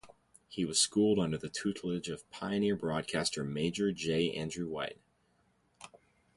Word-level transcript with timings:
He 0.47 0.65
was 0.65 0.81
schooled 0.81 1.19
under 1.19 1.37
the 1.37 1.47
tutelage 1.47 2.09
of 2.09 2.27
pioneer 2.31 2.75
broadcaster 2.75 3.43
Major 3.43 3.91
J. 3.91 4.31
Andrew 4.31 4.67
White. 4.67 4.97